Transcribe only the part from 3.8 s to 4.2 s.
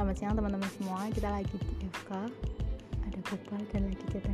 lagi